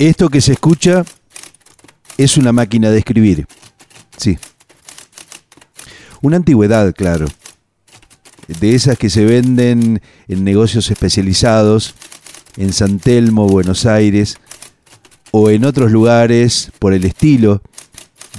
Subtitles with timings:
[0.00, 1.04] Esto que se escucha
[2.16, 3.46] es una máquina de escribir.
[4.16, 4.38] Sí.
[6.22, 7.26] Una antigüedad, claro.
[8.48, 11.94] De esas que se venden en negocios especializados
[12.56, 14.38] en San Telmo, Buenos Aires,
[15.32, 17.60] o en otros lugares por el estilo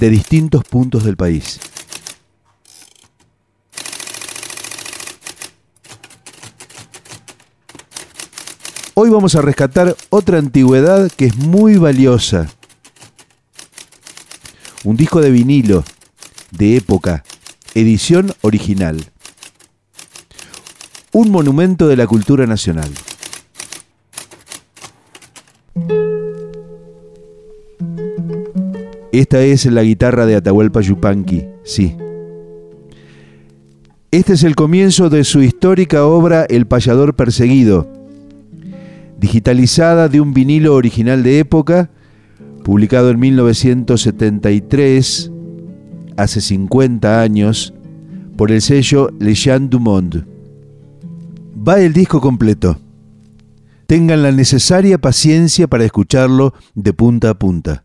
[0.00, 1.60] de distintos puntos del país.
[8.94, 12.50] Hoy vamos a rescatar otra antigüedad que es muy valiosa.
[14.84, 15.82] Un disco de vinilo
[16.50, 17.24] de época,
[17.74, 19.02] edición original.
[21.10, 22.90] Un monumento de la cultura nacional.
[29.10, 31.96] Esta es la guitarra de Atahualpa Yupanqui, sí.
[34.10, 38.01] Este es el comienzo de su histórica obra El payador perseguido,
[39.22, 41.88] digitalizada de un vinilo original de época,
[42.64, 45.30] publicado en 1973,
[46.16, 47.72] hace 50 años,
[48.36, 50.24] por el sello Le Chant du Monde.
[51.56, 52.80] Va el disco completo.
[53.86, 57.84] Tengan la necesaria paciencia para escucharlo de punta a punta.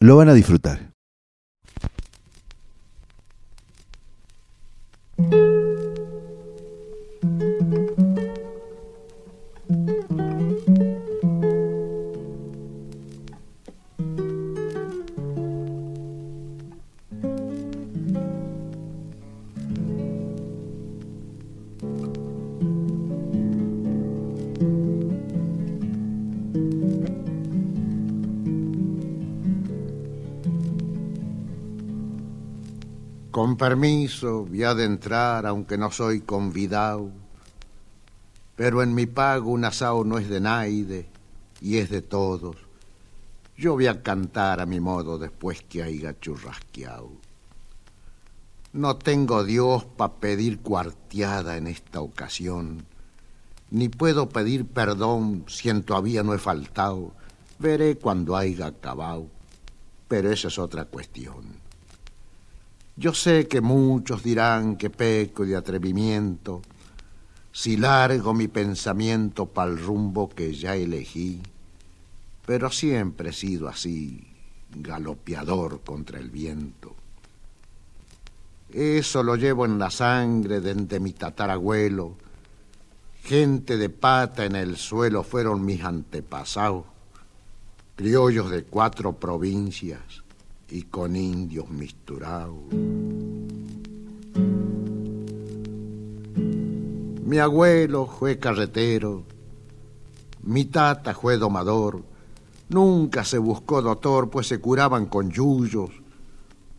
[0.00, 0.90] Lo van a disfrutar.
[33.50, 37.10] Con permiso, voy a entrar aunque no soy convidado,
[38.54, 41.08] pero en mi pago un asao no es de naide
[41.60, 42.54] y es de todos.
[43.56, 47.10] Yo voy a cantar a mi modo después que haya churrasqueado.
[48.72, 52.86] No tengo Dios pa' pedir cuarteada en esta ocasión,
[53.72, 57.10] ni puedo pedir perdón si en todavía no he faltado.
[57.58, 59.26] Veré cuando haya acabado,
[60.06, 61.68] pero esa es otra cuestión.
[63.00, 66.60] Yo sé que muchos dirán que peco de atrevimiento
[67.50, 71.40] si largo mi pensamiento pa'l rumbo que ya elegí,
[72.44, 74.22] pero siempre he sido así,
[74.76, 76.94] galopeador contra el viento.
[78.68, 82.16] Eso lo llevo en la sangre de mi tatarabuelo.
[83.22, 86.84] Gente de pata en el suelo fueron mis antepasados,
[87.96, 90.22] criollos de cuatro provincias
[90.70, 92.56] y con indios misturados.
[97.24, 99.22] Mi abuelo fue carretero,
[100.42, 102.02] mi tata fue domador,
[102.68, 105.90] nunca se buscó doctor, pues se curaban con yuyos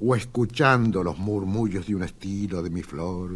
[0.06, 3.32] o escuchando los murmullos de un estilo de mi flor.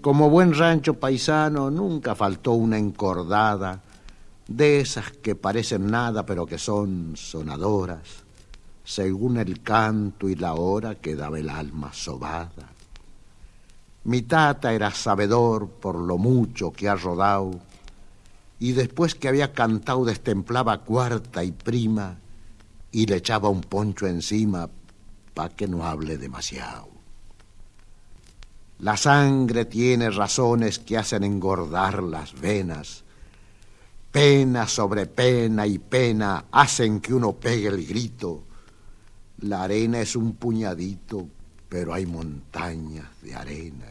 [0.00, 3.82] Como buen rancho paisano, nunca faltó una encordada
[4.48, 8.24] de esas que parecen nada pero que son sonadoras,
[8.82, 12.72] según el canto y la hora que daba el alma sobada.
[14.04, 17.60] Mi tata era sabedor por lo mucho que ha rodado,
[18.58, 22.16] y después que había cantado destemplaba cuarta y prima
[22.90, 24.68] y le echaba un poncho encima
[25.34, 26.88] pa' que no hable demasiado.
[28.80, 33.04] La sangre tiene razones que hacen engordar las venas,
[34.10, 38.44] Pena sobre pena y pena hacen que uno pegue el grito.
[39.40, 41.28] La arena es un puñadito,
[41.68, 43.86] pero hay montañas de arena.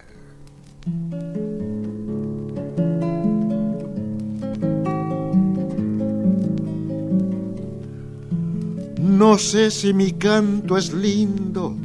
[8.98, 11.76] No sé si mi canto es lindo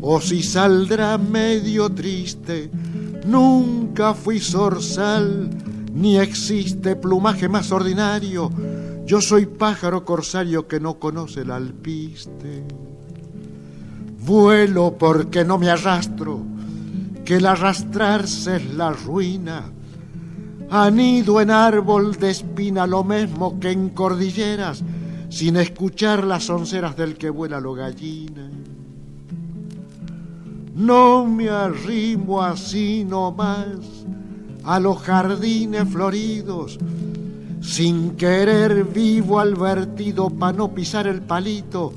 [0.00, 2.70] o si saldrá medio triste.
[3.26, 5.50] Nunca fui zorzal
[5.94, 8.50] ni existe plumaje más ordinario.
[9.06, 12.64] Yo soy pájaro corsario que no conoce el alpiste.
[14.24, 16.40] Vuelo porque no me arrastro,
[17.24, 19.64] que el arrastrarse es la ruina.
[20.70, 24.84] Anido en árbol de espina lo mismo que en cordilleras,
[25.28, 28.48] sin escuchar las onceras del que vuela lo gallina.
[30.76, 34.06] No me arrimo así nomás
[34.64, 36.78] a los jardines floridos,
[37.60, 41.92] sin querer vivo al vertido pa' no pisar el palito,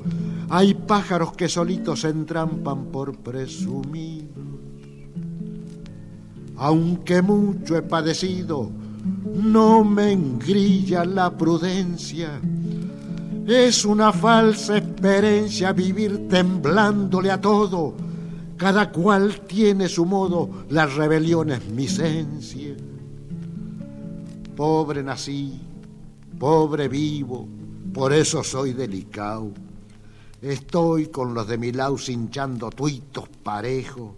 [0.48, 4.24] hay pájaros que solitos se entrampan por presumidos.
[6.56, 8.70] aunque mucho he padecido,
[9.34, 12.40] no me engrilla la prudencia.
[13.46, 17.94] Es una falsa experiencia vivir temblándole a todo.
[18.64, 22.74] Cada cual tiene su modo, la rebelión es mi esencia.
[24.56, 25.60] Pobre nací,
[26.38, 27.46] pobre vivo,
[27.92, 29.50] por eso soy delicado.
[30.40, 34.12] Estoy con los de mi lado hinchando tuitos parejos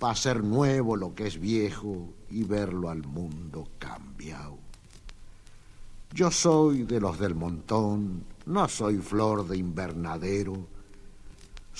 [0.00, 4.58] para hacer nuevo lo que es viejo y verlo al mundo cambiado.
[6.12, 10.66] Yo soy de los del montón, no soy flor de invernadero,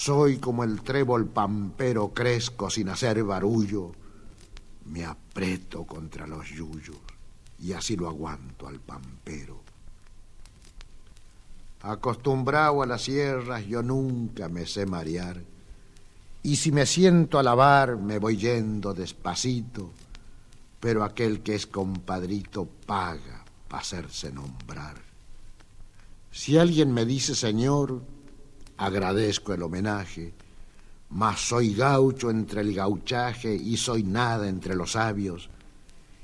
[0.00, 3.92] soy como el trébol pampero, crezco sin hacer barullo,
[4.86, 6.96] me aprieto contra los yuyos
[7.58, 9.60] y así lo aguanto al pampero.
[11.82, 15.42] Acostumbrado a las sierras, yo nunca me sé marear,
[16.42, 19.90] y si me siento a lavar, me voy yendo despacito,
[20.80, 24.96] pero aquel que es compadrito paga para hacerse nombrar.
[26.32, 28.00] Si alguien me dice señor,
[28.80, 30.32] agradezco el homenaje,
[31.10, 35.50] mas soy gaucho entre el gauchaje y soy nada entre los sabios,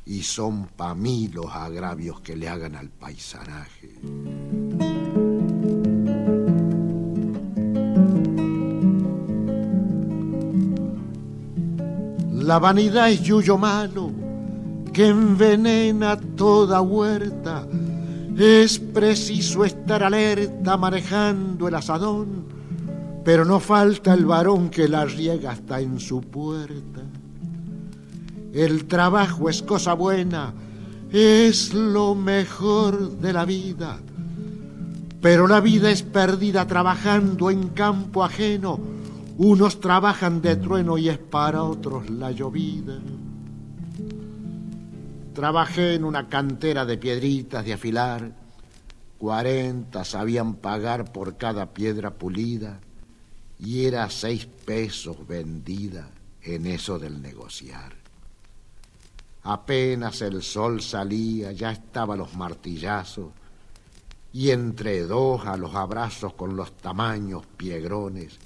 [0.06, 3.90] y son pa' mí los agravios que le hagan al paisanaje.
[12.32, 14.12] La vanidad es yuyo malo
[14.94, 17.66] que envenena toda huerta.
[18.38, 22.44] Es preciso estar alerta manejando el asadón,
[23.24, 27.00] pero no falta el varón que la riega hasta en su puerta.
[28.52, 30.52] El trabajo es cosa buena,
[31.10, 34.00] es lo mejor de la vida.
[35.22, 38.78] Pero la vida es perdida trabajando en campo ajeno.
[39.38, 42.98] Unos trabajan de trueno y es para otros la llovida.
[45.36, 48.32] Trabajé en una cantera de piedritas de afilar.
[49.18, 52.80] Cuarenta sabían pagar por cada piedra pulida
[53.58, 56.08] y era seis pesos vendida
[56.40, 57.92] en eso del negociar.
[59.42, 63.28] Apenas el sol salía, ya estaban los martillazos,
[64.32, 68.38] y entre dos a los abrazos con los tamaños piegrones,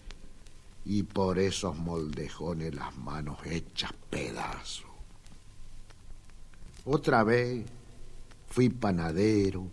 [0.85, 4.90] y por esos moldejones las manos hechas pedazos.
[6.85, 7.65] Otra vez
[8.49, 9.67] fui panadero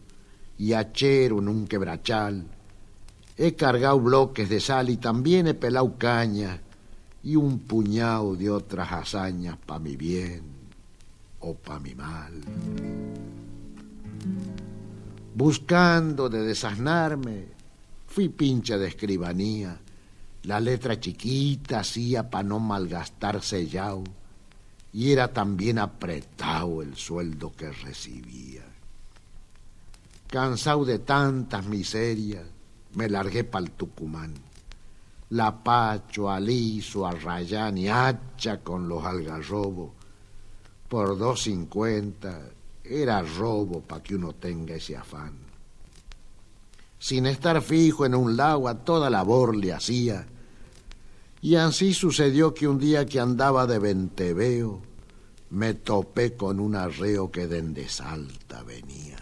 [0.57, 2.45] y hachero en un quebrachal.
[3.37, 6.61] He cargado bloques de sal y también he pelado caña
[7.23, 10.41] y un puñado de otras hazañas pa' mi bien
[11.39, 12.33] o pa' mi mal.
[15.35, 17.45] Buscando de desasnarme,
[18.07, 19.77] fui pincha de escribanía,
[20.43, 24.03] la letra chiquita hacía pa' no malgastar sellao,
[24.93, 28.63] y era también apretado el sueldo que recibía.
[30.27, 32.45] Cansado de tantas miserias,
[32.95, 34.33] me largué pa'l Tucumán.
[35.29, 39.91] La pacho, aliso, arrayán y hacha con los algarrobos
[40.87, 42.49] por dos cincuenta
[42.83, 45.33] era robo para que uno tenga ese afán.
[46.99, 50.25] Sin estar fijo en un lago a toda labor le hacía.
[51.41, 54.81] Y así sucedió que un día que andaba de venteveo,
[55.49, 59.17] me topé con un arreo que de Salta venía.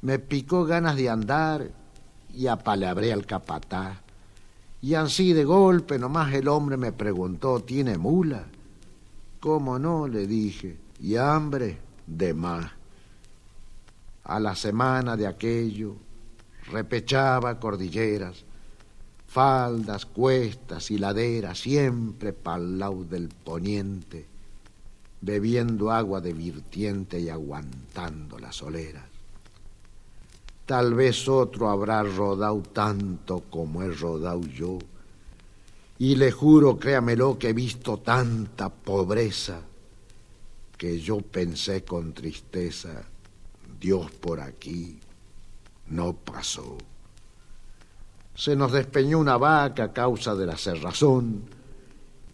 [0.00, 1.70] Me picó ganas de andar
[2.34, 3.98] y apalabré al capataz.
[4.80, 8.46] Y así de golpe nomás el hombre me preguntó, ¿tiene mula?
[9.38, 10.08] ¿Cómo no?
[10.08, 10.78] le dije.
[11.00, 12.70] Y hambre de más.
[14.24, 15.96] A la semana de aquello
[16.70, 18.44] repechaba cordilleras,
[19.32, 24.26] faldas, cuestas y laderas, siempre pa'l lado del poniente,
[25.22, 29.06] bebiendo agua de virtiente y aguantando las oleras.
[30.66, 34.78] Tal vez otro habrá rodado tanto como he rodado yo
[35.98, 39.62] y le juro, créamelo, que he visto tanta pobreza
[40.76, 43.02] que yo pensé con tristeza,
[43.80, 44.98] Dios por aquí
[45.88, 46.76] no pasó.
[48.34, 51.42] Se nos despeñó una vaca a causa de la cerrazón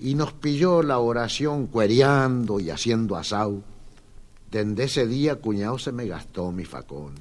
[0.00, 3.62] y nos pilló la oración cuereando y haciendo asau.
[4.50, 7.14] Desde ese día, cuñado, se me gastó mi facón.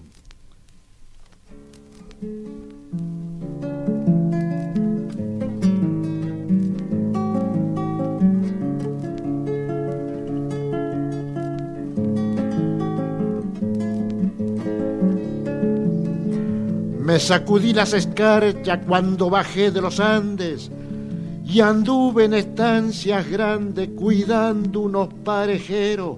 [17.07, 20.69] Me sacudí las escarchas cuando bajé de los Andes
[21.45, 26.17] y anduve en estancias grandes cuidando unos parejeros,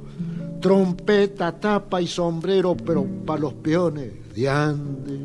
[0.60, 5.20] trompeta, tapa y sombrero, pero para los peones de ande.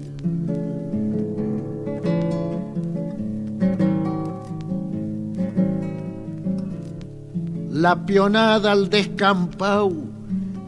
[7.70, 9.94] La pionada al descampau,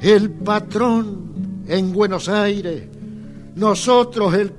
[0.00, 2.84] el patrón en Buenos Aires,
[3.56, 4.52] nosotros el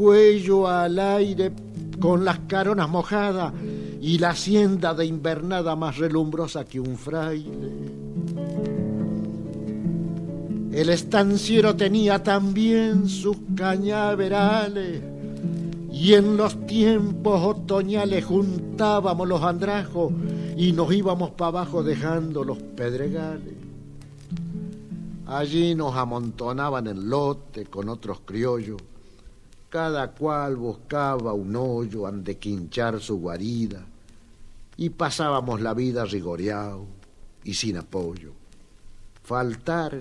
[0.00, 1.52] cuello al aire
[2.00, 3.52] con las caronas mojadas
[4.00, 7.70] y la hacienda de invernada más relumbrosa que un fraile.
[10.72, 15.02] El estanciero tenía también sus cañaverales
[15.92, 20.14] y en los tiempos otoñales juntábamos los andrajos
[20.56, 23.54] y nos íbamos para abajo dejando los pedregales.
[25.26, 28.80] Allí nos amontonaban el lote con otros criollos
[29.70, 33.86] cada cual buscaba un hoyo ande quinchar su guarida
[34.76, 36.86] y pasábamos la vida rigoreado
[37.44, 38.32] y sin apoyo.
[39.22, 40.00] Faltar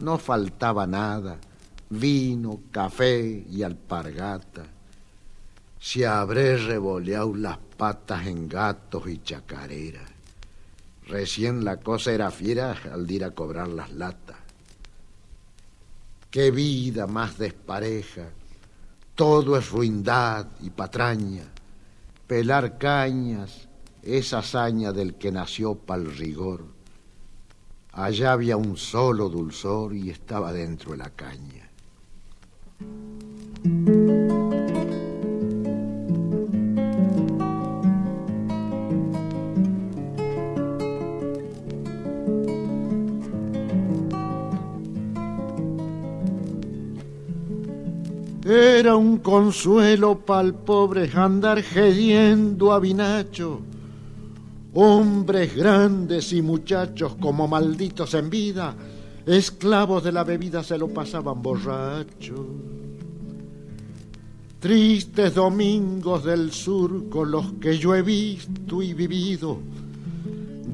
[0.00, 1.38] no faltaba nada,
[1.88, 4.66] vino, café y alpargata.
[5.78, 10.10] Se habré revoleado las patas en gatos y chacareras.
[11.06, 14.36] Recién la cosa era fiera al ir a cobrar las latas.
[16.30, 18.30] Qué vida más despareja,
[19.20, 21.44] todo es ruindad y patraña.
[22.26, 23.68] Pelar cañas
[24.02, 26.64] es hazaña del que nació pa'l rigor.
[27.92, 31.68] Allá había un solo dulzor y estaba dentro de la caña.
[48.50, 53.60] Era un consuelo pa'l pobre andar gediendo a Vinacho.
[54.74, 58.74] Hombres grandes y muchachos como malditos en vida,
[59.24, 62.40] esclavos de la bebida se lo pasaban borrachos.
[64.58, 69.60] Tristes domingos del sur con los que yo he visto y vivido,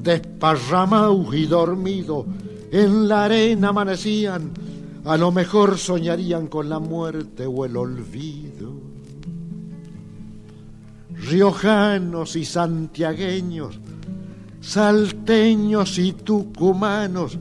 [0.01, 2.25] desparramados y dormidos,
[2.71, 4.51] en la arena amanecían
[5.07, 8.73] a lo mejor soñarían con la muerte o el olvido.
[11.15, 13.79] Riojanos y santiagueños,
[14.59, 17.37] salteños y tucumanos,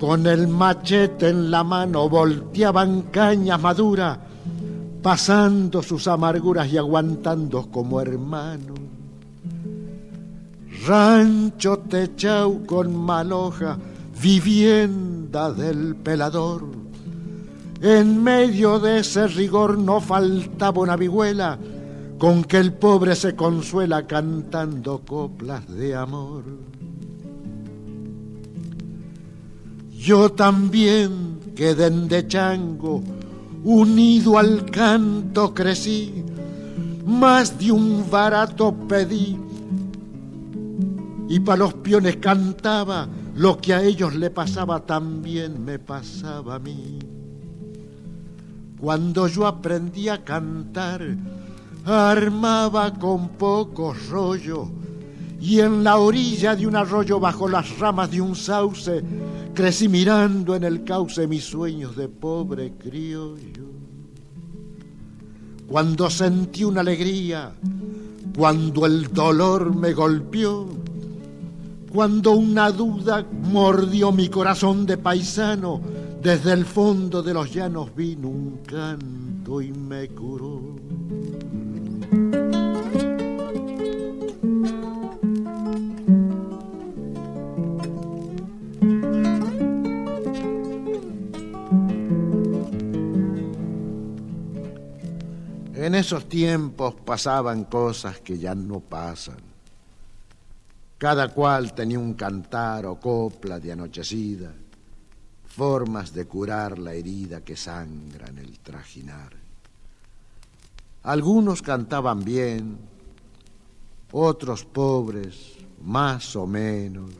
[0.00, 4.18] con el machete en la mano volteaban cañas maduras,
[5.00, 8.80] pasando sus amarguras y aguantando como hermanos.
[10.86, 13.78] Rancho techau con maloja,
[14.20, 16.64] vivienda del pelador.
[17.80, 21.58] En medio de ese rigor no faltaba una vihuela
[22.18, 26.44] con que el pobre se consuela cantando coplas de amor.
[29.92, 33.02] Yo también quedé de chango,
[33.64, 36.24] unido al canto crecí,
[37.06, 39.36] más de un barato pedí,
[41.28, 46.58] y para los piones cantaba lo que a ellos le pasaba también me pasaba a
[46.58, 46.98] mí.
[48.78, 51.16] Cuando yo aprendí a cantar,
[51.84, 54.68] armaba con poco rollo
[55.40, 59.02] y en la orilla de un arroyo bajo las ramas de un sauce
[59.54, 63.64] crecí mirando en el cauce mis sueños de pobre criollo.
[65.66, 67.52] Cuando sentí una alegría,
[68.36, 70.83] cuando el dolor me golpeó,
[71.94, 75.80] cuando una duda mordió mi corazón de paisano,
[76.20, 80.74] desde el fondo de los llanos vino un canto y me curó.
[95.76, 99.53] En esos tiempos pasaban cosas que ya no pasan
[101.04, 104.50] cada cual tenía un cantar o copla de anochecida,
[105.44, 109.34] formas de curar la herida que sangra en el trajinar.
[111.02, 112.78] Algunos cantaban bien,
[114.12, 117.10] otros pobres, más o menos.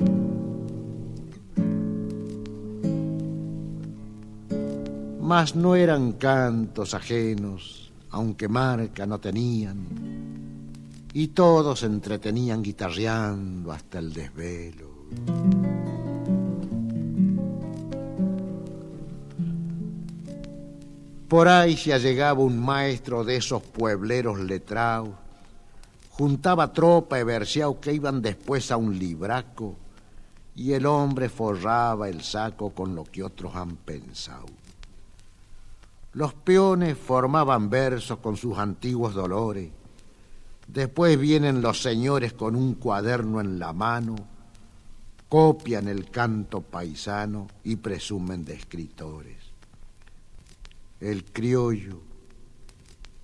[5.21, 10.24] Mas no eran cantos ajenos, aunque marca no tenían
[11.17, 14.91] y todos se entretenían guitarreando hasta el desvelo.
[21.29, 25.15] Por ahí se allegaba un maestro de esos puebleros letrados,
[26.11, 29.77] juntaba tropa y verseao que iban después a un libraco
[30.57, 34.47] y el hombre forraba el saco con lo que otros han pensado.
[36.13, 39.71] Los peones formaban versos con sus antiguos dolores.
[40.67, 44.17] Después vienen los señores con un cuaderno en la mano,
[45.29, 49.39] copian el canto paisano y presumen de escritores.
[51.01, 52.01] El criollo,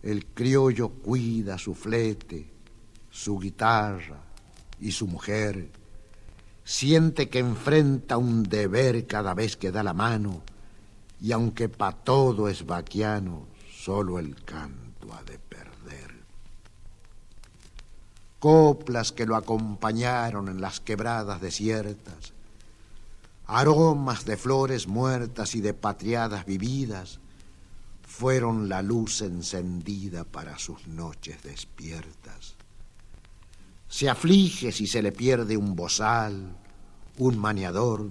[0.02, 2.50] el criollo cuida su flete,
[3.10, 4.22] su guitarra
[4.80, 5.80] y su mujer
[6.70, 10.42] siente que enfrenta un deber cada vez que da la mano,
[11.20, 15.49] y aunque pa' todo es vaquiano, solo el canto ha de.
[18.40, 22.32] Coplas que lo acompañaron en las quebradas desiertas,
[23.46, 27.20] aromas de flores muertas y de patriadas vividas,
[28.02, 32.56] fueron la luz encendida para sus noches despiertas.
[33.88, 36.56] Se aflige si se le pierde un bozal,
[37.18, 38.10] un maniador,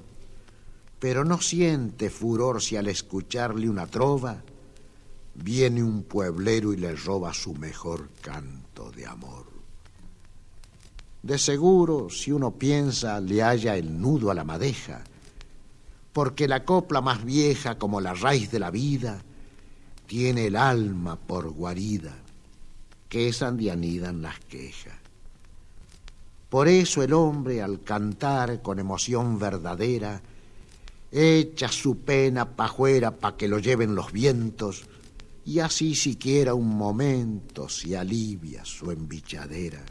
[1.00, 4.44] pero no siente furor si al escucharle una trova
[5.36, 9.59] viene un pueblero y le roba su mejor canto de amor.
[11.22, 15.04] De seguro, si uno piensa, le halla el nudo a la madeja,
[16.14, 19.22] porque la copla más vieja como la raíz de la vida
[20.08, 22.16] tiene el alma por guarida,
[23.10, 24.98] que es andianidan las quejas.
[26.50, 30.22] Por eso el hombre al cantar con emoción verdadera,
[31.12, 34.86] echa su pena pajuera pa' que lo lleven los vientos,
[35.46, 39.84] y así siquiera un momento se alivia su embichadera.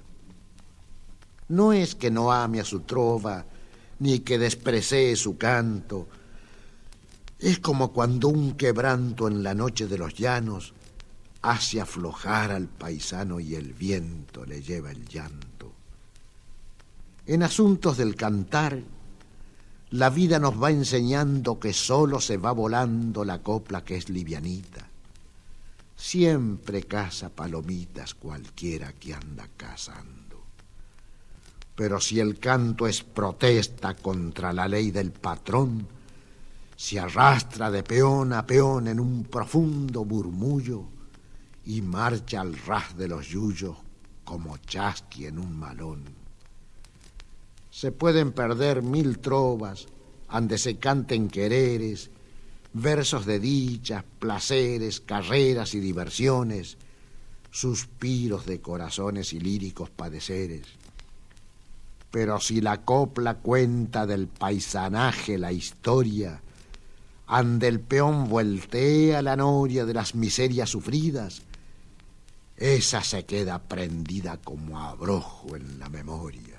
[1.48, 3.44] No es que no ame a su trova,
[4.00, 6.08] ni que desprecie su canto,
[7.38, 10.74] es como cuando un quebranto en la noche de los llanos
[11.42, 15.72] hace aflojar al paisano y el viento le lleva el llanto.
[17.26, 18.82] En asuntos del cantar,
[19.90, 24.88] la vida nos va enseñando que solo se va volando la copla que es livianita.
[25.96, 30.27] Siempre caza palomitas cualquiera que anda cazando.
[31.78, 35.86] Pero si el canto es protesta contra la ley del patrón,
[36.76, 40.82] se arrastra de peón a peón en un profundo murmullo
[41.64, 43.76] y marcha al ras de los yuyos
[44.24, 46.18] como chasqui en un malón
[47.78, 49.86] se pueden perder mil trovas,
[50.26, 52.10] ande se canten quereres,
[52.72, 56.76] versos de dichas, placeres, carreras y diversiones,
[57.52, 60.66] suspiros de corazones y líricos padeceres.
[62.10, 66.40] Pero si la copla cuenta del paisanaje la historia,
[67.26, 71.42] ande el peón voltea la noria de las miserias sufridas,
[72.56, 76.58] esa se queda prendida como abrojo en la memoria.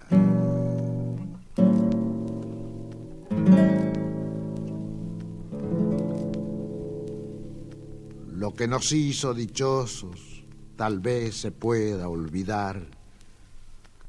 [8.27, 10.45] Lo que nos hizo dichosos
[10.77, 12.98] tal vez se pueda olvidar.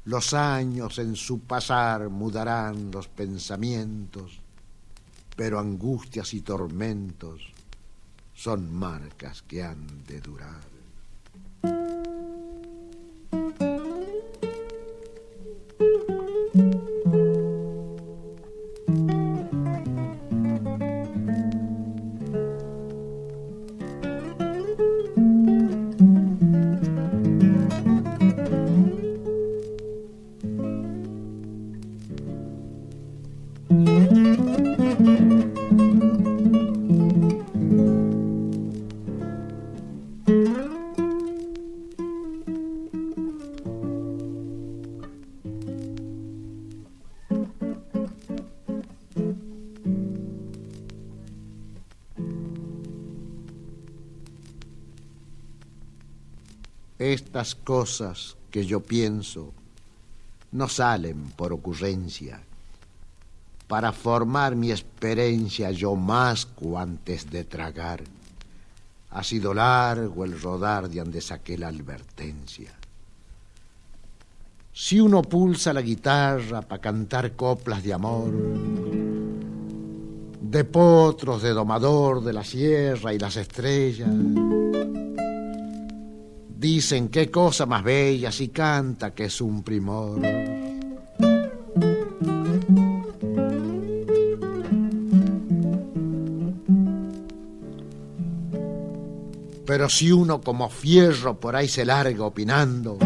[0.05, 4.39] Los años en su pasar mudarán los pensamientos,
[5.35, 7.41] pero angustias y tormentos
[8.33, 10.71] son marcas que han de durar.
[57.41, 59.51] Estas cosas que yo pienso
[60.51, 62.39] no salen por ocurrencia.
[63.67, 68.03] Para formar mi experiencia yo masco antes de tragar.
[69.09, 72.75] Ha sido largo el rodar de donde saqué la advertencia.
[74.71, 78.31] Si uno pulsa la guitarra para cantar coplas de amor,
[80.41, 84.11] de potros, de domador, de la sierra y las estrellas,
[86.61, 90.21] Dicen qué cosa más bella si canta que es un primor.
[99.65, 102.99] Pero si uno como fierro por ahí se larga opinando,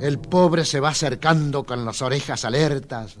[0.00, 3.18] El pobre se va acercando con las orejas alertas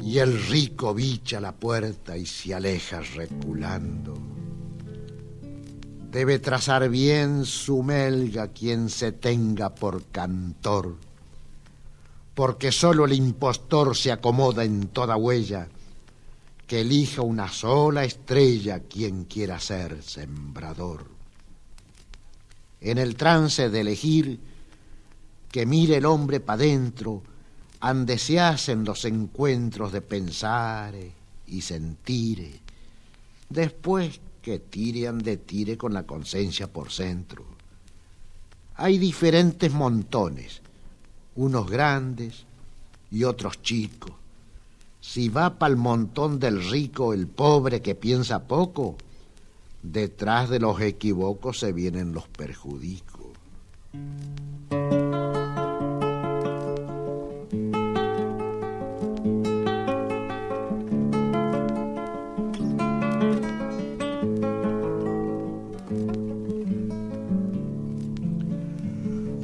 [0.00, 4.27] y el rico bicha la puerta y se aleja reculando.
[6.10, 10.96] Debe trazar bien su melga quien se tenga por cantor,
[12.34, 15.68] porque solo el impostor se acomoda en toda huella,
[16.66, 21.04] que elija una sola estrella quien quiera ser sembrador.
[22.80, 24.40] En el trance de elegir,
[25.52, 27.22] que mire el hombre pa' dentro,
[27.80, 30.94] ande se hacen los encuentros de pensar
[31.46, 32.60] y sentir.
[33.50, 37.44] Después que ande tire con la conciencia por centro.
[38.76, 40.62] Hay diferentes montones,
[41.36, 42.46] unos grandes
[43.10, 44.12] y otros chicos.
[45.00, 48.96] Si va el montón del rico el pobre que piensa poco,
[49.82, 53.26] detrás de los equivocos se vienen los perjudicos.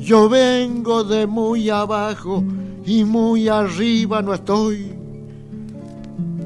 [0.04, 2.44] Yo vengo de muy abajo
[2.84, 4.92] y muy arriba no estoy.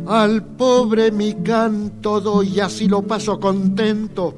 [0.06, 4.32] Al pobre mi canto doy y así lo paso contento,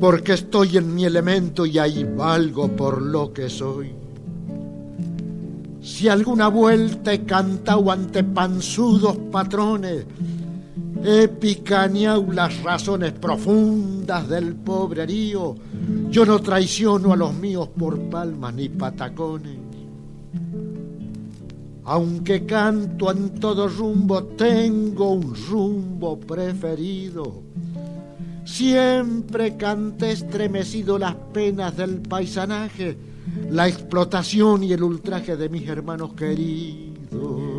[0.00, 3.92] porque estoy en mi elemento y ahí valgo por lo que soy.
[5.82, 10.06] Si alguna vuelta he cantado ante panzudos patrones,
[11.06, 15.54] he picaneado las razones profundas del pobrerío,
[16.08, 19.58] yo no traiciono a los míos por palmas ni patacones.
[21.84, 27.42] Aunque canto en todo rumbo, tengo un rumbo preferido.
[28.46, 32.96] Siempre canté estremecido las penas del paisanaje,
[33.50, 37.53] la explotación y el ultraje de mis hermanos queridos.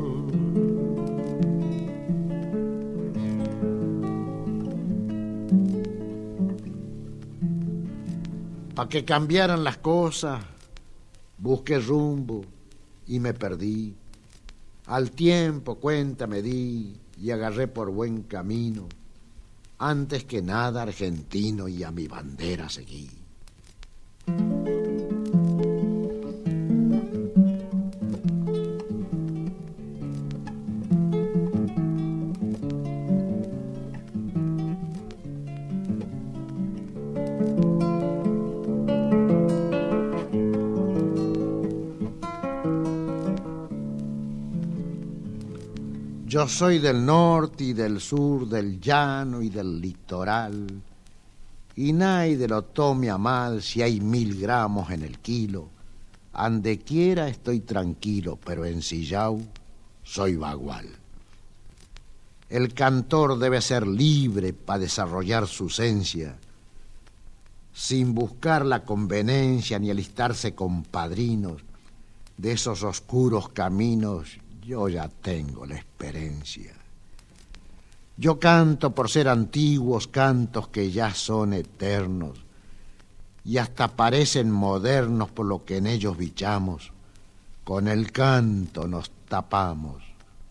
[8.76, 10.44] Para que cambiaran las cosas,
[11.38, 12.44] busqué rumbo
[13.08, 13.96] y me perdí.
[14.88, 18.88] Al tiempo cuenta me di y agarré por buen camino.
[19.80, 23.10] Antes que nada argentino y a mi bandera seguí.
[46.48, 50.68] Soy del norte y del sur, del llano y del litoral.
[51.76, 55.70] Y nadie lo tome a mal si hay mil gramos en el kilo.
[56.34, 59.42] Ande quiera estoy tranquilo, pero en Sillao
[60.04, 60.88] soy bagual.
[62.50, 66.38] El cantor debe ser libre para desarrollar su esencia,
[67.74, 71.64] sin buscar la conveniencia ni alistarse con padrinos
[72.38, 76.74] de esos oscuros caminos yo ya tengo la experiencia.
[78.18, 82.44] Yo canto por ser antiguos cantos que ya son eternos
[83.44, 86.92] y hasta parecen modernos por lo que en ellos bichamos.
[87.64, 90.02] Con el canto nos tapamos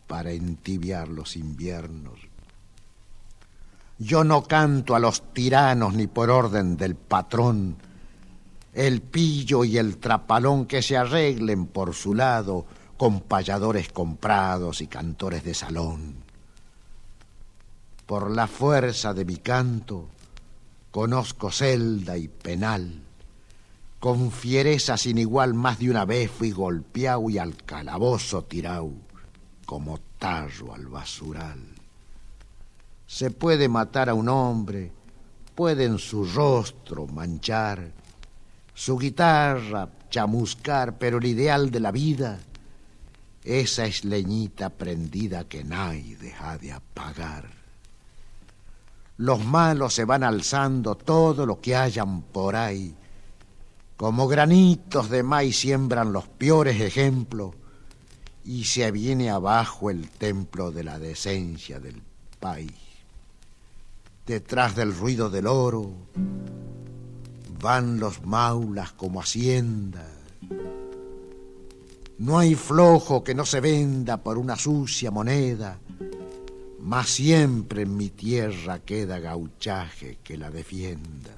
[0.06, 2.20] para entibiar los inviernos.
[3.98, 7.76] Yo no canto a los tiranos ni por orden del patrón,
[8.72, 12.66] el pillo y el trapalón que se arreglen por su lado
[12.96, 16.16] con payadores comprados y cantores de salón.
[18.06, 20.08] Por la fuerza de mi canto
[20.90, 23.00] conozco celda y penal.
[23.98, 28.90] Con fiereza sin igual más de una vez fui golpeado y al calabozo tirado
[29.64, 31.60] como tarro al basural.
[33.06, 34.92] Se puede matar a un hombre,
[35.54, 37.90] puede en su rostro manchar,
[38.74, 42.38] su guitarra chamuscar, pero el ideal de la vida
[43.44, 47.50] esa es leñita prendida que nadie deja de apagar.
[49.18, 52.96] Los malos se van alzando todo lo que hayan por ahí.
[53.98, 57.54] Como granitos de maíz siembran los peores ejemplos
[58.44, 62.02] y se viene abajo el templo de la decencia del
[62.40, 62.72] país.
[64.26, 65.92] Detrás del ruido del oro
[67.60, 70.14] van los maulas como hacienda
[72.18, 75.78] no hay flojo que no se venda por una sucia moneda,
[76.80, 81.32] mas siempre en mi tierra queda gauchaje que la defienda.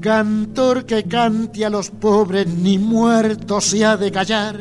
[0.00, 4.56] Cantor que cante a los pobres ni muerto se ha de callar,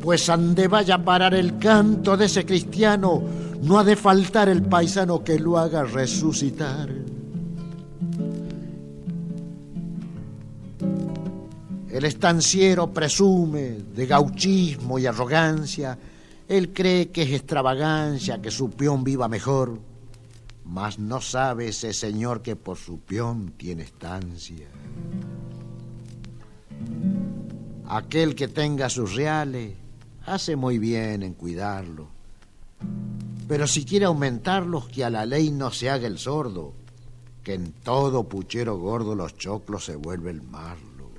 [0.00, 3.22] pues ande vaya a parar el canto de ese cristiano,
[3.62, 6.88] no ha de faltar el paisano que lo haga resucitar.
[11.90, 15.98] El estanciero presume de gauchismo y arrogancia,
[16.48, 19.91] él cree que es extravagancia que su peón viva mejor,
[20.64, 24.68] mas no sabe ese señor que por su peón tiene estancia.
[27.88, 29.74] Aquel que tenga sus reales
[30.26, 32.08] hace muy bien en cuidarlo,
[33.48, 36.72] pero si quiere aumentarlos, que a la ley no se haga el sordo,
[37.42, 41.10] que en todo puchero gordo los choclos se vuelve el marlo.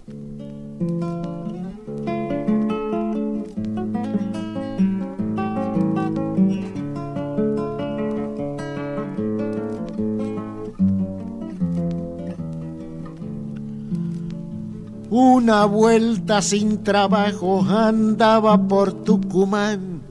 [15.15, 20.01] Una vuelta sin trabajo andaba por Tucumán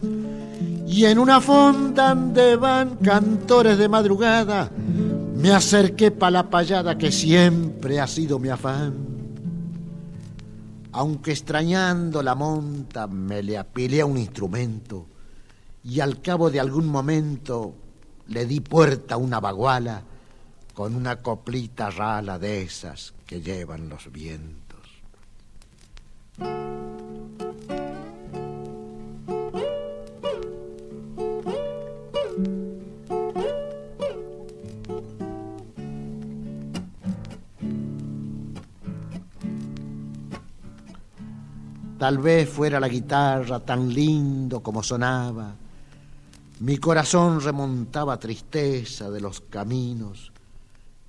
[0.87, 4.71] y en una fonda van cantores de madrugada
[5.35, 8.95] me acerqué pa' la payada que siempre ha sido mi afán.
[10.93, 15.09] Aunque extrañando la monta me le apilé a un instrumento
[15.83, 17.75] y al cabo de algún momento
[18.29, 20.01] le di puerta a una baguala
[20.75, 24.62] con una coplita rala de esas que llevan los vientos.
[42.02, 45.55] Tal vez fuera la guitarra tan lindo como sonaba.
[46.59, 50.33] Mi corazón remontaba tristeza de los caminos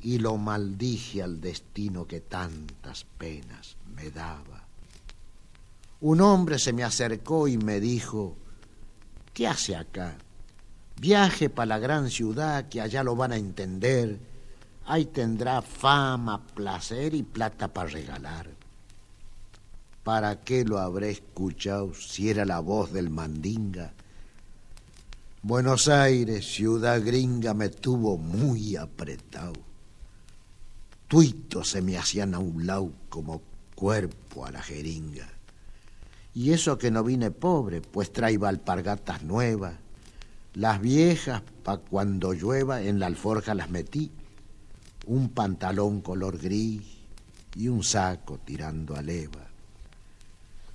[0.04, 4.53] y lo maldije al destino que tantas penas me daba.
[6.04, 8.36] Un hombre se me acercó y me dijo,
[9.34, 10.18] ¿qué hace acá?
[11.00, 14.20] Viaje para la gran ciudad que allá lo van a entender.
[14.86, 18.50] Ahí tendrá fama, placer y plata para regalar.
[20.04, 23.94] ¿Para qué lo habré escuchado si era la voz del mandinga?
[25.42, 29.54] Buenos Aires, ciudad gringa, me tuvo muy apretado.
[31.08, 33.42] Tuitos se me hacían a un lado como
[33.74, 35.33] cuerpo a la jeringa.
[36.36, 39.76] Y eso que no vine pobre, pues traiba alpargatas nuevas.
[40.56, 44.12] Las viejas, pa' cuando llueva, en la alforja las metí.
[45.06, 46.82] Un pantalón color gris
[47.56, 49.48] y un saco tirando a leva.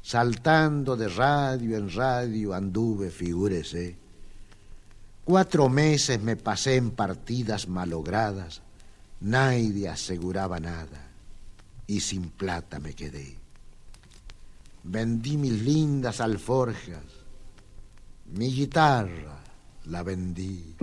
[0.03, 3.97] Saltando de radio en radio anduve, figúrese.
[5.25, 8.63] Cuatro meses me pasé en partidas malogradas,
[9.21, 11.09] nadie aseguraba nada
[11.87, 13.48] y sin plata me quedé.
[14.91, 17.05] Vendí mis lindas alforjas,
[18.33, 19.39] mi guitarra
[19.85, 20.77] la vendí.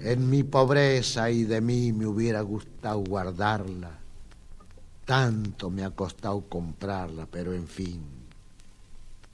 [0.00, 3.98] En mi pobreza y de mí me hubiera gustado guardarla.
[5.04, 8.00] Tanto me ha costado comprarla, pero en fin,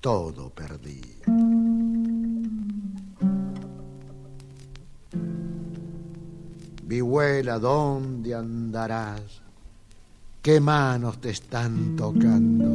[0.00, 1.02] todo perdí.
[6.88, 9.20] Vihuela, ¿dónde andarás?
[10.40, 12.66] ¿Qué manos te están tocando?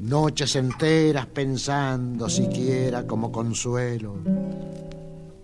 [0.00, 4.16] Noches enteras pensando siquiera como consuelo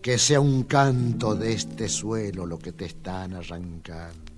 [0.03, 4.33] que sea un canto de este suelo lo que te están arrancando.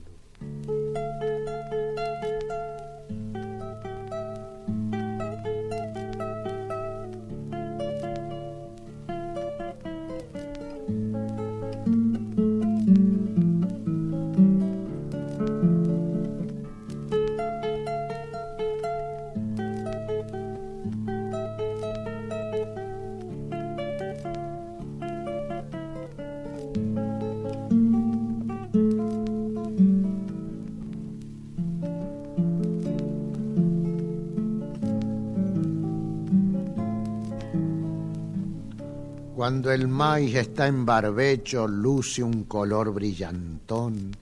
[39.50, 44.16] Cuando el maíz está en barbecho, luce un color brillantón.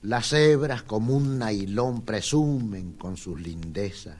[0.00, 4.16] Las hebras como un nailón presumen con sus lindezas,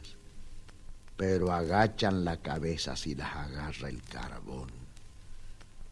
[1.17, 4.69] pero agachan la cabeza si las agarra el carbón.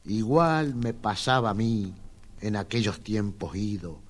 [0.05, 1.95] Igual me pasaba a mí
[2.43, 4.01] en aquellos tiempos ido,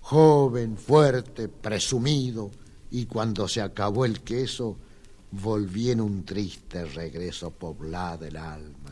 [0.00, 2.50] joven, fuerte, presumido,
[2.90, 4.76] y cuando se acabó el queso,
[5.30, 8.83] volví en un triste regreso poblada el alma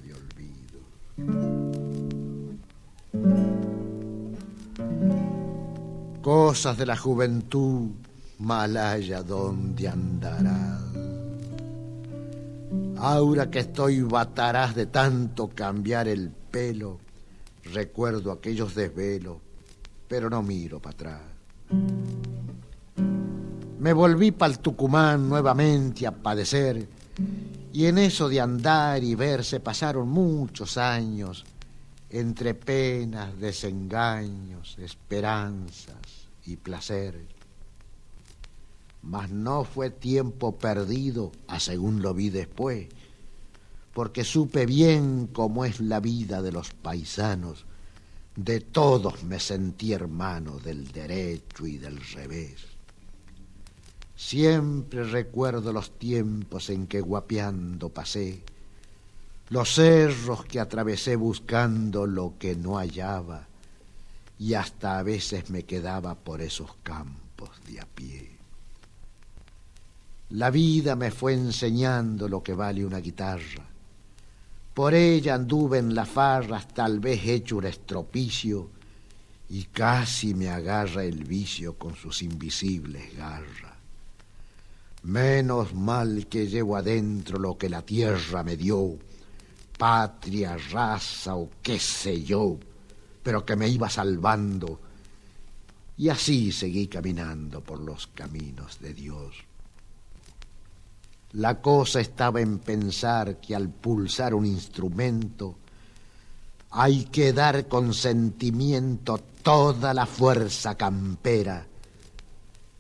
[6.23, 7.91] Cosas de la juventud,
[8.39, 10.81] malaya donde andarás.
[12.97, 17.01] Ahora que estoy batarás de tanto cambiar el pelo,
[17.65, 19.39] recuerdo aquellos desvelos,
[20.07, 21.21] pero no miro para atrás.
[23.81, 26.87] Me volví para el Tucumán nuevamente a padecer
[27.73, 31.45] y en eso de andar y ver se pasaron muchos años
[32.13, 37.19] entre penas, desengaños, esperanzas y placer.
[39.03, 42.89] Mas no fue tiempo perdido, a según lo vi después,
[43.95, 47.65] porque supe bien cómo es la vida de los paisanos.
[48.37, 52.57] De todos me sentí hermano del derecho y del revés.
[54.15, 58.45] Siempre recuerdo los tiempos en que guapeando pasé,
[59.53, 63.47] los cerros que atravesé buscando lo que no hallaba,
[64.39, 68.31] y hasta a veces me quedaba por esos campos de a pie.
[70.31, 73.67] La vida me fue enseñando lo que vale una guitarra.
[74.73, 78.71] Por ella anduve en las farras, tal vez hecho un estropicio,
[79.51, 83.75] y casi me agarra el vicio con sus invisibles garras.
[85.03, 88.97] Menos mal que llevo adentro lo que la tierra me dio,
[89.83, 92.57] patria, raza o qué sé yo,
[93.21, 94.79] pero que me iba salvando.
[95.97, 99.35] Y así seguí caminando por los caminos de Dios.
[101.33, 105.57] La cosa estaba en pensar que al pulsar un instrumento
[106.71, 111.67] hay que dar con sentimiento toda la fuerza campera,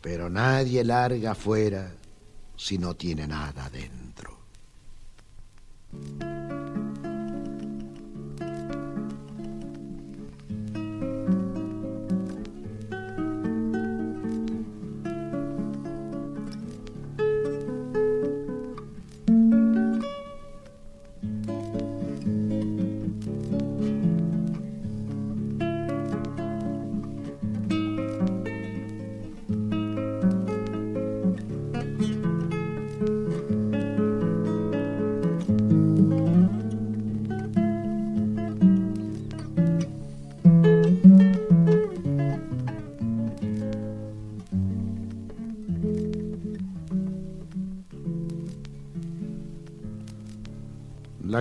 [0.01, 1.93] pero nadie larga fuera
[2.57, 4.02] si no tiene nada dentro.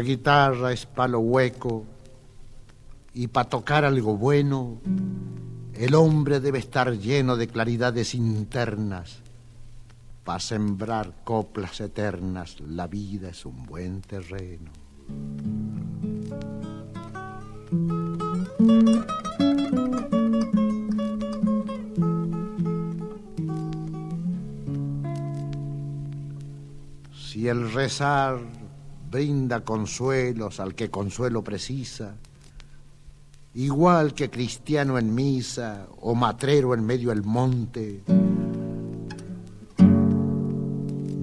[0.01, 1.85] Guitarra es palo hueco
[3.13, 4.79] y para tocar algo bueno
[5.73, 9.19] el hombre debe estar lleno de claridades internas.
[10.23, 14.71] Para sembrar coplas eternas la vida es un buen terreno.
[27.11, 28.39] Si el rezar
[29.11, 32.15] brinda consuelos al que consuelo precisa,
[33.55, 38.03] igual que cristiano en misa o matrero en medio del monte.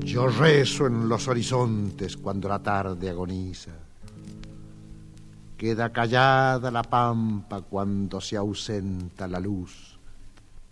[0.04, 3.72] Yo rezo en los horizontes cuando la tarde agoniza.
[5.56, 9.98] Queda callada la pampa cuando se ausenta la luz.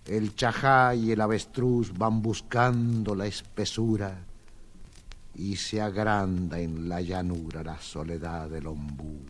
[0.04, 4.25] El chajá y el avestruz van buscando la espesura
[5.38, 9.20] y se agranda en la llanura la soledad del ombú.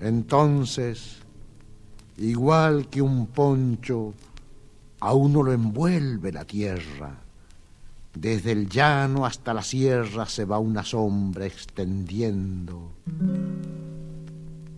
[0.00, 1.18] Entonces,
[2.16, 4.14] igual que un poncho,
[5.00, 7.25] a uno lo envuelve la tierra
[8.16, 12.92] desde el llano hasta la sierra se va una sombra extendiendo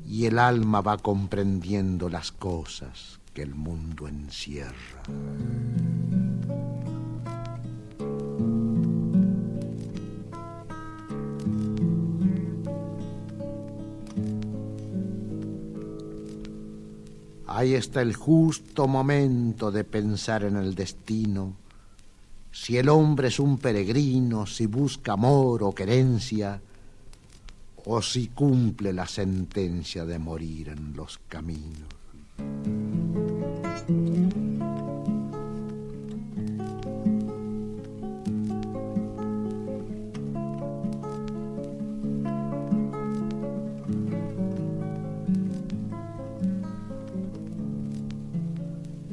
[0.04, 5.02] y el alma va comprendiendo las cosas que el mundo encierra.
[17.46, 21.54] Ahí está el justo momento de pensar en el destino
[22.60, 26.60] si el hombre es un peregrino, si busca amor o querencia,
[27.84, 31.88] o si cumple la sentencia de morir en los caminos.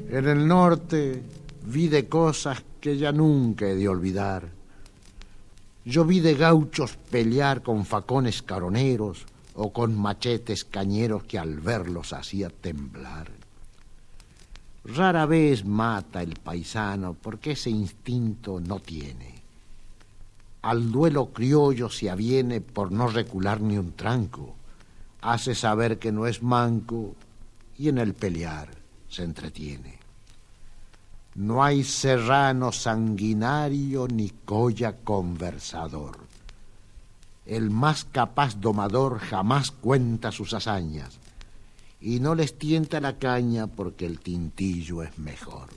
[0.09, 1.21] En el norte
[1.67, 4.47] vi de cosas que ya nunca he de olvidar.
[5.86, 9.25] Yo vi de gauchos pelear con facones caroneros
[9.55, 13.31] o con machetes cañeros que al verlos hacía temblar.
[14.83, 19.33] Rara vez mata el paisano porque ese instinto no tiene.
[20.61, 24.53] Al duelo criollo se aviene por no recular ni un tranco.
[25.21, 27.15] Hace saber que no es manco
[27.79, 28.69] y en el pelear
[29.09, 30.04] se entretiene.
[31.36, 36.17] No hay serrano sanguinario ni colla conversador.
[37.45, 41.19] El más capaz domador jamás cuenta sus hazañas
[41.99, 45.67] y no les tienta la caña porque el tintillo es mejor.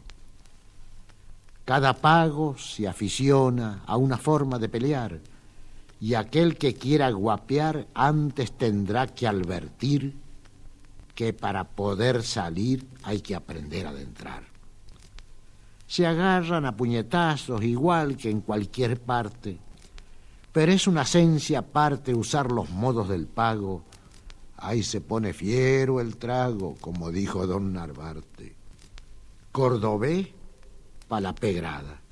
[1.64, 5.18] Cada pago se aficiona a una forma de pelear
[6.00, 10.14] y aquel que quiera guapear antes tendrá que advertir
[11.16, 14.57] que para poder salir hay que aprender a entrar
[15.88, 19.58] se agarran a puñetazos igual que en cualquier parte,
[20.52, 23.84] pero es una esencia aparte usar los modos del pago.
[24.58, 28.54] Ahí se pone fiero el trago, como dijo don Narvarte.
[29.50, 30.28] Cordobés
[31.08, 32.02] pa' la pegrada,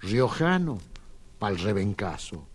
[0.00, 0.78] riojano
[1.38, 2.48] pa' el rebencazo,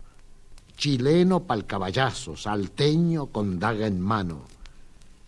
[0.76, 4.42] chileno pa' el caballazo, salteño con daga en mano,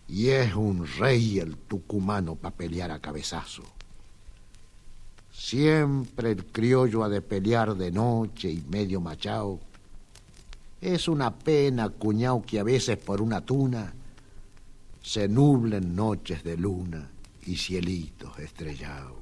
[0.07, 3.74] y es un rey el tucumano pa' pelear a cabezazo.
[5.37, 9.59] Siempre el criollo ha de pelear de noche y medio machao.
[10.79, 13.93] Es una pena, cuñao, que a veces por una tuna
[15.01, 17.09] se nublen noches de luna
[17.45, 19.17] y cielitos estrellados.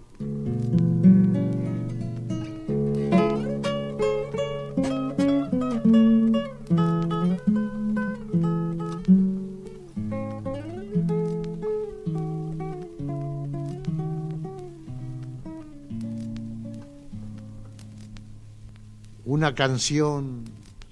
[19.44, 20.46] Una canción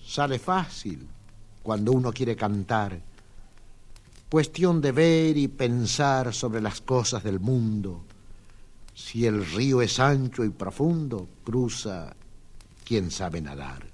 [0.06, 1.08] sale fácil
[1.64, 3.00] cuando uno quiere cantar.
[4.30, 8.04] Cuestión de ver y pensar sobre las cosas del mundo.
[8.94, 12.14] Si el río es ancho y profundo, cruza
[12.84, 13.86] quien sabe nadar.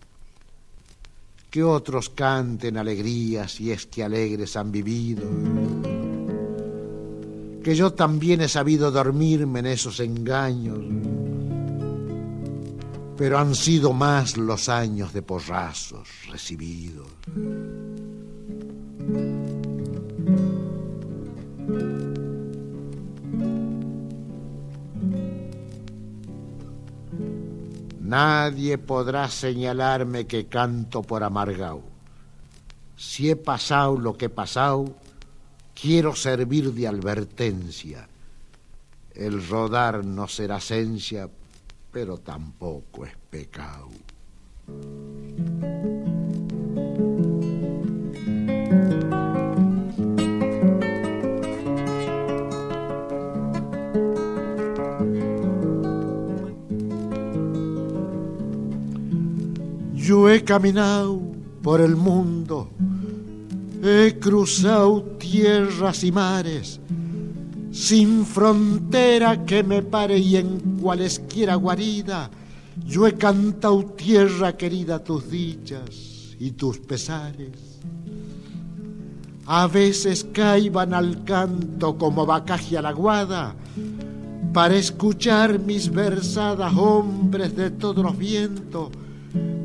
[1.52, 5.30] Que otros canten alegrías si es que alegres han vivido.
[7.64, 10.80] Que yo también he sabido dormirme en esos engaños
[13.18, 17.08] pero han sido más los años de porrazos recibidos.
[28.00, 31.84] Nadie podrá señalarme que canto por amargao.
[32.96, 34.96] Si he pasado lo que he pasado,
[35.74, 38.08] quiero servir de advertencia.
[39.14, 41.30] El rodar no será esencia
[41.92, 43.90] pero tampoco es pecado.
[59.94, 61.22] Yo he caminado
[61.62, 62.70] por el mundo,
[63.84, 66.80] he cruzado tierras y mares,
[67.78, 72.30] sin frontera que me pare y en cualesquiera guarida,
[72.84, 77.80] yo he cantado tierra querida tus dichas y tus pesares.
[79.46, 83.56] A veces caiban al canto como vacaje a la guada,
[84.54, 88.90] para escuchar mis versadas hombres de todos los vientos,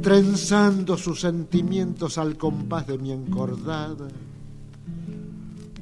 [0.03, 4.09] trenzando sus sentimientos al compás de mi encordada.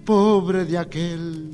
[0.05, 1.50] Pobre de aquel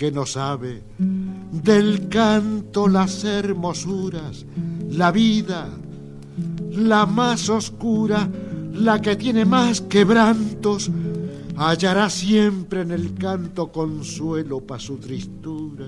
[0.00, 4.46] que no sabe del canto las hermosuras,
[4.92, 5.68] la vida,
[6.72, 8.26] la más oscura,
[8.72, 10.90] la que tiene más quebrantos,
[11.54, 15.84] hallará siempre en el canto consuelo para su tristura.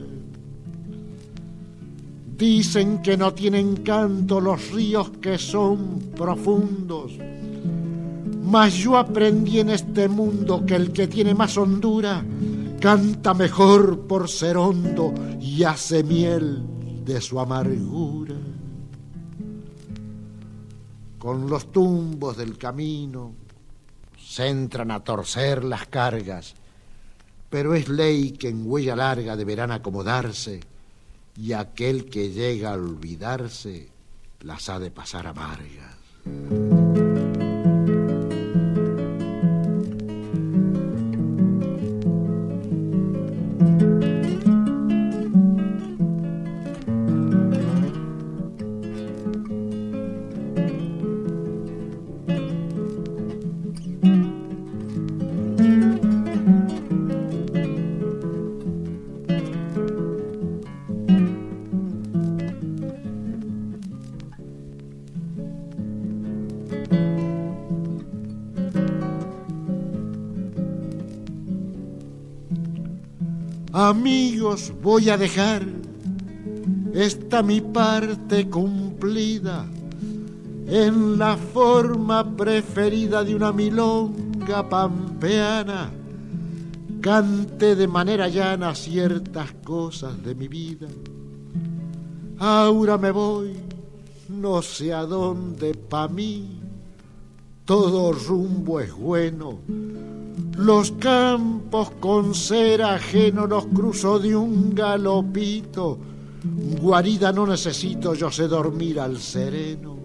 [2.37, 7.13] Dicen que no tienen canto los ríos que son profundos,
[8.45, 12.23] mas yo aprendí en este mundo que el que tiene más hondura
[12.83, 16.65] canta mejor por ser hondo y hace miel
[17.05, 18.35] de su amargura.
[21.17, 23.35] Con los tumbos del camino
[24.19, 26.57] se entran a torcer las cargas,
[27.49, 30.59] pero es ley que en huella larga deberán acomodarse
[31.37, 33.91] y aquel que llega a olvidarse
[34.41, 35.95] las ha de pasar amargas.
[74.93, 75.63] Voy a dejar
[76.93, 79.65] esta mi parte cumplida
[80.67, 85.91] en la forma preferida de una milonga pampeana.
[87.01, 90.89] Cante de manera llana ciertas cosas de mi vida.
[92.39, 93.57] Ahora me voy,
[94.29, 96.61] no sé a dónde pa' mí.
[97.65, 99.59] Todo rumbo es bueno.
[100.57, 105.99] Los campos con ser ajeno los cruzo de un galopito.
[106.81, 109.97] Guarida no necesito, yo sé dormir al sereno.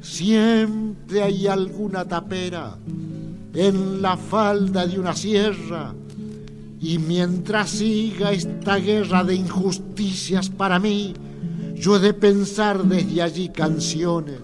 [0.00, 2.76] Siempre hay alguna tapera
[3.54, 5.94] en la falda de una sierra
[6.80, 11.14] y mientras siga esta guerra de injusticias para mí,
[11.74, 14.40] yo he de pensar desde allí canciones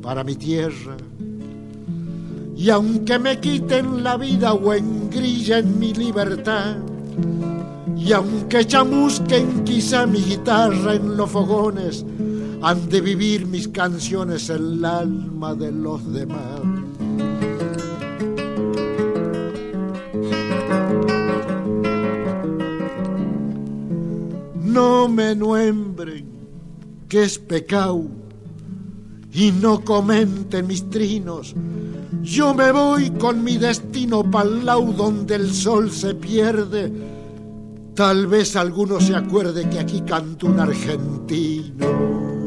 [0.00, 0.96] para mi tierra.
[2.62, 6.76] Y aunque me quiten la vida o engrillen mi libertad,
[7.96, 12.04] y aunque chamusquen quizá mi guitarra en los fogones,
[12.62, 16.60] han de vivir mis canciones en el alma de los demás.
[24.62, 26.26] No me nuembren
[27.08, 28.06] que es pecado
[29.32, 31.54] y no comenten mis trinos.
[32.22, 36.92] Yo me voy con mi destino pa'l lau donde el sol se pierde.
[37.94, 42.41] Tal vez alguno se acuerde que aquí canto un argentino.